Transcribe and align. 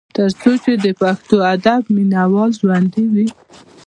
تر 0.17 0.29
څو 0.39 0.51
چې 0.63 0.73
د 0.83 0.85
پښتو 1.01 1.35
ادب 1.53 1.81
مينه 1.95 2.21
وال 2.33 2.51
ژوندي 2.59 3.03
وي۔ 3.13 3.27